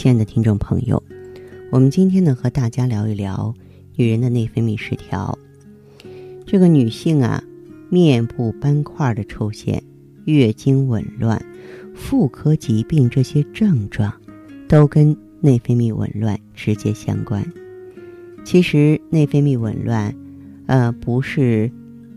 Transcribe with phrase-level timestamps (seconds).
[0.00, 1.02] 亲爱的听众朋友，
[1.70, 3.54] 我们今天呢和大家聊一聊
[3.96, 5.38] 女人的内分泌失调。
[6.46, 7.44] 这个女性啊，
[7.90, 9.82] 面部斑块的出现、
[10.24, 11.44] 月经紊乱、
[11.94, 14.10] 妇科疾病这些症状，
[14.66, 17.44] 都跟内分泌紊乱直接相关。
[18.42, 20.16] 其实内分泌紊乱，
[20.64, 21.70] 呃，不是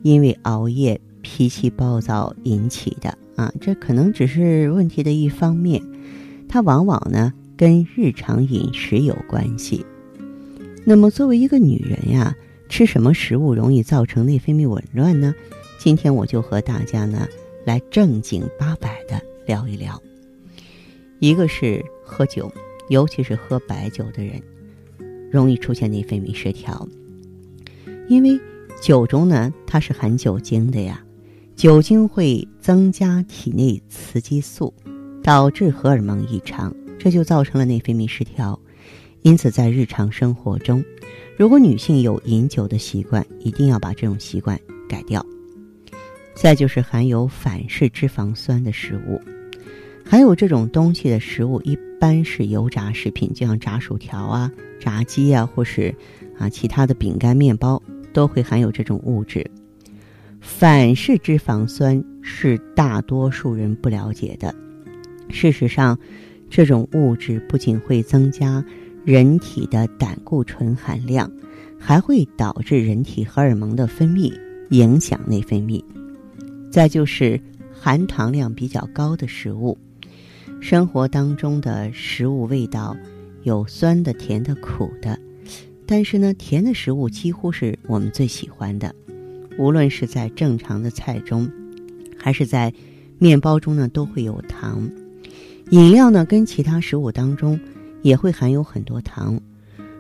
[0.03, 5.83] 因为熬夜、脾气暴躁引起的啊，这可能只是问题的一方面，
[6.47, 7.33] 它往往呢。
[7.63, 9.85] 跟日常饮食有关系。
[10.83, 12.35] 那么，作为一个女人呀，
[12.67, 15.33] 吃什么食物容易造成内分泌紊乱呢？
[15.79, 17.25] 今天我就和大家呢
[17.65, 19.97] 来正经八百的聊一聊。
[21.19, 22.51] 一个是喝酒，
[22.89, 24.43] 尤其是喝白酒的人，
[25.31, 26.85] 容易出现内分泌失调。
[28.09, 28.37] 因为
[28.81, 31.01] 酒中呢，它是含酒精的呀，
[31.55, 34.73] 酒精会增加体内雌激素，
[35.23, 36.75] 导致荷尔蒙异常。
[37.03, 38.57] 这就造成了内分泌失调，
[39.23, 40.81] 因此在日常生活中，
[41.35, 45.25] 如果女性有饮酒的习惯，一定要把这种习惯改掉。
[46.33, 49.21] 再就是含有反式脂肪酸的食物，
[50.09, 55.93] 含有这种东西的食物一般是油炸食品，就像炸薯条啊、炸鸡啊，或是
[56.39, 59.45] 啊其他的饼干、面包，都会含有这种物质。
[60.39, 64.55] 反式脂肪酸是大多数人不了解的，
[65.29, 65.99] 事实上。
[66.55, 68.63] 这种物质不仅会增加
[69.03, 71.27] 人体的胆固醇含量，
[71.79, 74.31] 还会导致人体荷尔蒙的分泌，
[74.69, 75.83] 影响内分泌。
[76.69, 77.41] 再就是
[77.73, 79.75] 含糖量比较高的食物，
[80.61, 82.95] 生活当中的食物味道
[83.41, 85.19] 有酸的、甜的、苦的，
[85.87, 88.93] 但是呢，甜的食物几乎是我们最喜欢的。
[89.57, 91.49] 无论是在正常的菜中，
[92.15, 92.71] 还是在
[93.17, 94.87] 面包中呢，都会有糖。
[95.69, 97.59] 饮料呢，跟其他食物当中
[98.01, 99.39] 也会含有很多糖。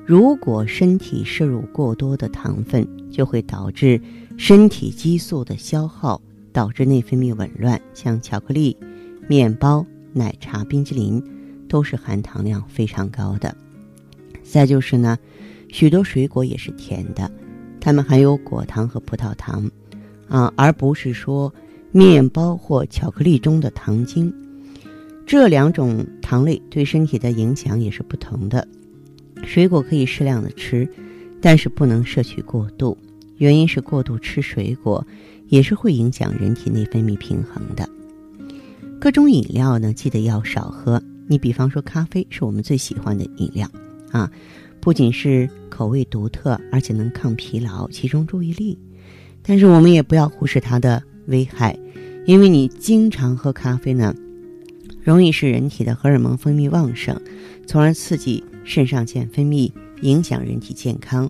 [0.05, 3.99] 如果身体摄入过多的糖分，就会导致
[4.37, 6.21] 身体激素的消耗，
[6.51, 7.79] 导致内分泌紊乱。
[7.93, 8.75] 像巧克力、
[9.27, 11.23] 面包、奶茶、冰激凌，
[11.67, 13.55] 都是含糖量非常高的。
[14.43, 15.17] 再就是呢，
[15.69, 17.31] 许多水果也是甜的，
[17.79, 19.71] 它们含有果糖和葡萄糖，
[20.27, 21.51] 啊，而不是说
[21.91, 24.31] 面包或巧克力中的糖精。
[25.25, 28.67] 这两种糖类对身体的影响也是不同的。
[29.43, 30.87] 水果可以适量的吃，
[31.41, 32.97] 但是不能摄取过度。
[33.37, 35.05] 原因是过度吃水果
[35.47, 37.87] 也是会影响人体内分泌平衡的。
[38.99, 41.01] 各种饮料呢，记得要少喝。
[41.27, 43.69] 你比方说咖啡是我们最喜欢的饮料
[44.11, 44.31] 啊，
[44.79, 48.77] 不仅是口味独特，而且能抗疲劳、集中注意力。
[49.41, 51.77] 但是我们也不要忽视它的危害，
[52.25, 54.15] 因为你经常喝咖啡呢。
[55.03, 57.19] 容易使人体的荷尔蒙分泌旺盛，
[57.67, 59.69] 从而刺激肾上腺分泌，
[60.01, 61.29] 影响人体健康，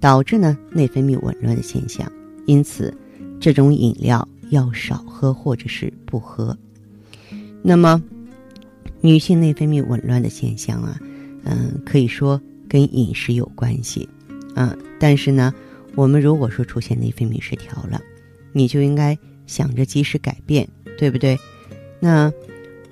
[0.00, 2.10] 导致呢内分泌紊乱的现象。
[2.46, 2.92] 因此，
[3.38, 6.56] 这种饮料要少喝或者是不喝。
[7.62, 8.02] 那么，
[9.02, 10.98] 女性内分泌紊乱的现象啊，
[11.44, 14.08] 嗯，可以说跟饮食有关系，
[14.54, 15.52] 啊，但是呢，
[15.94, 18.00] 我们如果说出现内分泌失调了，
[18.52, 21.38] 你就应该想着及时改变，对不对？
[22.00, 22.32] 那。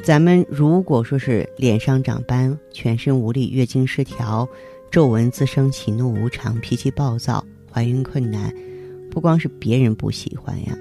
[0.02, 4.48] 咱们如果说是脸上长斑、全身无力、月经失调、
[4.90, 8.52] 皱纹滋生、喜怒无常、脾气暴躁、怀孕困难，
[9.10, 10.76] 不光是别人不喜欢呀，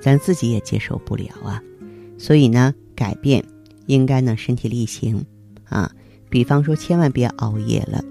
[0.00, 1.62] 咱自己也接受不了啊。
[2.18, 3.44] 所以呢，改变
[3.86, 5.24] 应该呢身体力行
[5.64, 5.90] 啊。
[6.30, 8.02] 比方说，千万别熬夜了。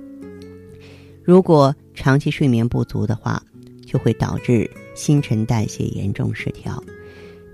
[1.23, 3.41] 如果长期睡眠不足的话，
[3.85, 6.81] 就会导致新陈代谢严重失调。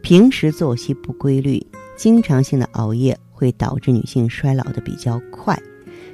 [0.04, 1.66] 平时作息不规律。
[2.00, 5.62] 经常性的熬夜会导致女性衰老的比较快，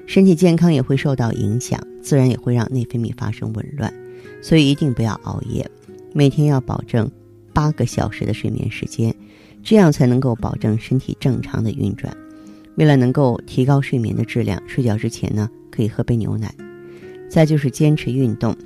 [0.07, 3.93] 身体健康也会受到影响，自然也会让内分泌发生紊乱。
[4.41, 5.69] 所以一定不要熬夜，
[6.11, 7.07] 每天要保证
[7.53, 9.15] 八个小时的睡眠时间，
[9.61, 12.17] 这样才能够保证身体正常的运转。
[12.77, 16.51] 为了能够提高睡眠的质量，睡觉之前呢可以喝杯牛奶。
[17.29, 18.57] 再就是坚持运动，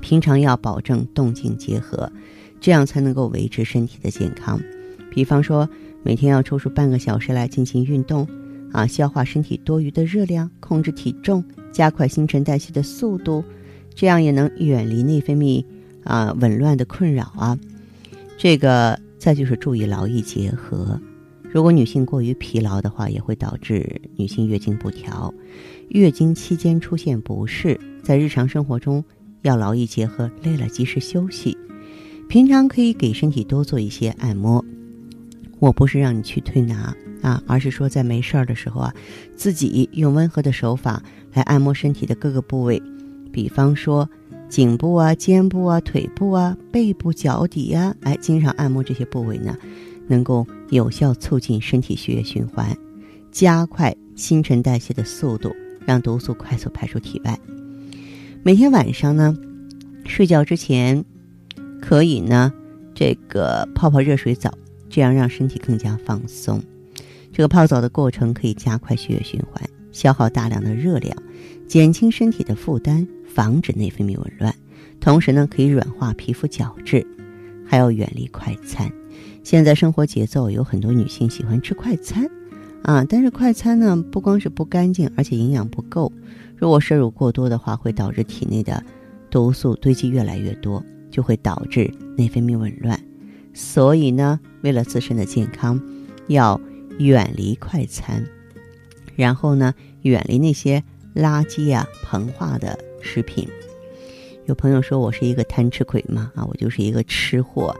[0.00, 2.08] 平常要保证动静结合，
[2.60, 4.60] 这样才能够维持身体的健康。
[5.10, 5.68] 比方说。
[6.06, 8.28] 每天要抽出半个小时来进行运动，
[8.70, 11.42] 啊，消化身体多余的热量，控制体重，
[11.72, 13.42] 加快新陈代谢的速度，
[13.92, 15.64] 这样也能远离内分泌
[16.04, 17.58] 啊紊乱的困扰啊。
[18.38, 21.00] 这个再就是注意劳逸结合。
[21.42, 25.34] 如果女性过于疲劳的话，也会导致女性月经不调，
[25.88, 29.02] 月经期间出现不适，在日常生活中
[29.42, 31.58] 要劳逸结合，累了及时休息。
[32.28, 34.64] 平常可以给身体多做一些按摩。
[35.58, 38.94] 我不是让你去推拿啊，而是说在没事儿的时候啊，
[39.34, 42.82] 自己用温和的手法来按摩身体的各个部位，
[43.32, 44.08] 比方说
[44.48, 49.56] 颈部啊、肩部啊、腿部啊、背部、脚底呀，哎，经常按摩这些部位呢。
[50.08, 52.76] 能够有效促进身体血液循环，
[53.32, 55.52] 加快新陈代谢的速度，
[55.84, 57.36] 让毒素快速排出体外。
[58.44, 59.36] 每天晚上呢，
[60.04, 61.04] 睡觉之前
[61.82, 62.52] 可以呢，
[62.94, 64.56] 这个泡泡热水澡，
[64.96, 66.58] 这样让身体更加放松。
[67.30, 69.62] 这个泡澡的过程可以加快血液循环，
[69.92, 71.14] 消耗大量的热量，
[71.68, 74.54] 减轻身体的负担，防止内分泌紊乱。
[74.98, 77.06] 同时呢，可以软化皮肤角质，
[77.66, 78.90] 还要远离快餐。
[79.44, 82.26] 现在生活节奏有很多女性喜欢吃快餐，
[82.82, 86.10] 啊，但是快餐呢不光是不干净，而且营养不够。
[86.56, 88.82] 如果摄入过多的话，会导致体内的
[89.28, 92.98] 毒素堆积越来越多，就会导致内分泌紊乱。
[93.56, 95.80] 所以呢，为了自身的健康，
[96.26, 96.60] 要
[96.98, 98.22] 远离快餐，
[99.16, 99.72] 然后呢，
[100.02, 103.48] 远离那些垃圾啊、膨化的食品。
[104.44, 107.74] 有朋友说我是一个贪吃鬼嘛，啊，我就是一个吃货。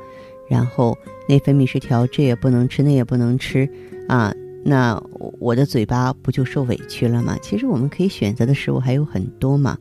[0.49, 0.97] 然后
[1.29, 3.69] 内分泌失调，这也不能吃，那也不能吃，
[4.09, 4.33] 啊，
[4.65, 4.99] 那
[5.39, 7.37] 我的嘴巴不就受委屈了吗？
[7.43, 9.77] 其实我们可以选择的食物还有很多嘛，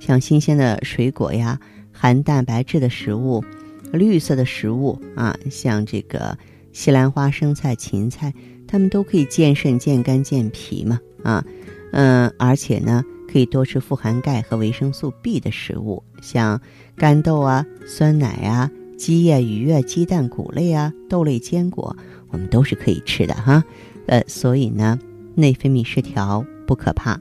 [0.00, 1.58] 像新鲜的水果呀，
[1.92, 3.42] 含蛋白质的食物，
[3.92, 6.36] 绿色的食物啊，像这个
[6.72, 8.32] 西兰花、生菜、芹菜，
[8.66, 11.44] 它们都可以健肾、健肝、健脾嘛，啊，
[11.92, 16.60] 嗯，而且呢，可以多吃富含钙和维生素 B 的食物，像
[16.96, 18.70] 干豆啊、酸奶啊。
[18.96, 21.96] 鸡呀、鱼啊、鸡蛋、谷类啊、豆类、坚果，
[22.28, 23.64] 我们都是可以吃的哈。
[24.04, 24.98] 呃，所以呢，
[25.34, 27.18] 内分泌失调不可怕，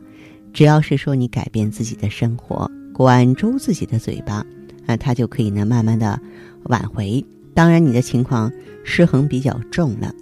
[0.51, 4.45] 只要是说你改变自己的生活，管住自己的嘴巴，
[4.87, 6.19] 啊，它就可以呢慢慢的
[6.63, 7.23] 挽回。
[7.53, 8.51] 当然，你的情况
[8.83, 10.13] 失衡比较重了，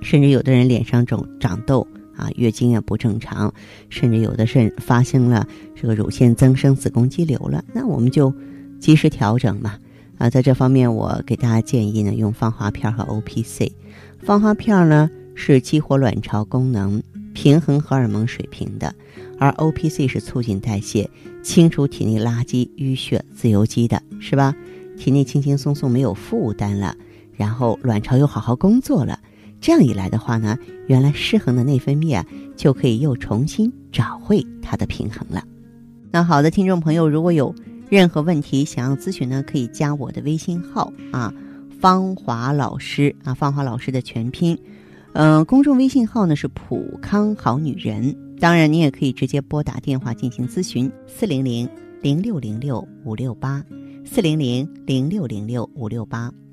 [0.00, 1.86] 甚至有的人脸上肿长痘
[2.16, 3.52] 啊，月经也不正常，
[3.88, 8.34] 甚至有的是发生了这个乳腺增生、子宫肌瘤了，那我们就
[8.80, 9.78] 及时调整嘛。
[10.18, 13.72] 啊，在这方面，我给大家建议呢，用芳华片和 O P C。
[14.20, 17.02] 芳华片呢是激活卵巢功能、
[17.34, 18.94] 平衡荷尔蒙水平的，
[19.38, 21.10] 而 O P C 是促进代谢、
[21.42, 24.54] 清除体内垃圾、淤血、自由基的，是吧？
[24.96, 26.96] 体内轻轻松松没有负担了，
[27.32, 29.18] 然后卵巢又好好工作了，
[29.60, 32.24] 这样一来的话呢，原来失衡的内分泌啊，
[32.56, 35.42] 就可以又重新找回它的平衡了。
[36.10, 37.54] 那好的，听众朋友，如果有。
[37.90, 41.32] 任何问题想要咨询呢，可以加我的微信号啊，
[41.78, 44.58] 芳华老师啊，芳华老师的全拼，
[45.12, 48.16] 嗯，公众微信号呢是普康好女人。
[48.40, 51.68] 当然，你也可以直接拨打电话进行咨询，四零零
[52.00, 53.62] 零六零六五六八，
[54.04, 56.43] 四零零零六零六五六八。